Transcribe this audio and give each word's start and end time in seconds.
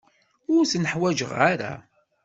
Ur 0.55 0.63
ten-ḥwajeɣ 0.71 1.31
ara. 1.51 1.73